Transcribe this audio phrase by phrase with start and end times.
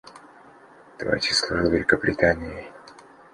[0.97, 2.71] Твой отец служил Великобритании.